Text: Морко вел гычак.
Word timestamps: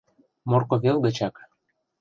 Морко 0.49 0.75
вел 0.83 0.97
гычак. 1.05 1.35